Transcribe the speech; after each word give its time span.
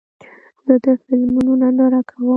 زه 0.65 0.73
د 0.83 0.85
فلمونو 1.03 1.51
ننداره 1.61 2.01
کوم. 2.09 2.27